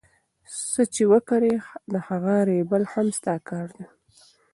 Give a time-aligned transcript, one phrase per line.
[0.71, 1.53] څه چي وکرې
[1.93, 3.85] د هغه رېبل هم ستا کار دئ.